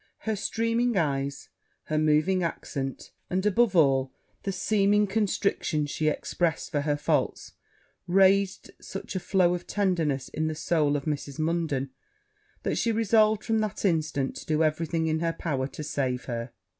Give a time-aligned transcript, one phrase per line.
[0.21, 1.49] Her streaming eyes,
[1.83, 7.53] her moving accent, and, above all, the seeming contrition she expressed for her faults,
[8.07, 11.37] raised such a flow of tenderness in the soul of Mrs.
[11.37, 11.91] Munden,
[12.63, 16.25] that she resolved from that instant to do every thing in her power to save
[16.25, 16.51] her.